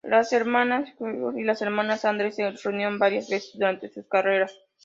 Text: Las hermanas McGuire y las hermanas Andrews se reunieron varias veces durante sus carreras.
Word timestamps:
Las 0.03 0.33
hermanas 0.33 0.89
McGuire 0.97 1.41
y 1.43 1.43
las 1.43 1.61
hermanas 1.61 2.05
Andrews 2.05 2.33
se 2.35 2.49
reunieron 2.49 2.97
varias 2.97 3.29
veces 3.29 3.51
durante 3.53 3.87
sus 3.93 4.07
carreras. 4.07 4.51